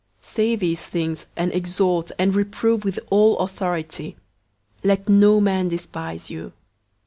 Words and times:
002:015 0.21 0.25
Say 0.25 0.55
these 0.55 0.87
things 0.87 1.25
and 1.35 1.51
exhort 1.53 2.11
and 2.17 2.33
reprove 2.33 2.83
with 2.83 2.99
all 3.11 3.37
authority. 3.37 4.17
Let 4.83 5.07
no 5.07 5.39
man 5.39 5.67
despise 5.67 6.27
you. 6.31 6.53